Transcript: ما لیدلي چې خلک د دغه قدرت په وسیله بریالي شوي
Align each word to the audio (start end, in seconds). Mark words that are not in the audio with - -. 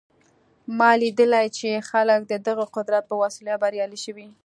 ما 0.77 0.91
لیدلي 1.01 1.47
چې 1.57 1.85
خلک 1.89 2.21
د 2.27 2.33
دغه 2.47 2.65
قدرت 2.75 3.03
په 3.07 3.15
وسیله 3.23 3.53
بریالي 3.63 3.99
شوي 4.05 4.27